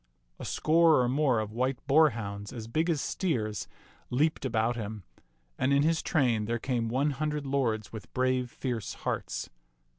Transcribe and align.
A 0.39 0.45
score 0.45 0.99
or 1.01 1.07
more 1.07 1.39
of 1.39 1.51
white 1.53 1.77
boarhounds 1.85 2.51
as 2.51 2.65
big 2.67 2.89
as 2.89 2.99
steers 2.99 3.67
leaped 4.09 4.45
about 4.45 4.75
him, 4.75 5.03
and 5.59 5.71
in 5.71 5.83
his 5.83 6.01
train 6.01 6.45
there 6.45 6.57
came 6.57 6.89
one 6.89 7.11
hundred 7.11 7.45
lords 7.45 7.93
with 7.93 8.11
brave, 8.11 8.49
fierce 8.49 8.95
hearts. 8.95 9.51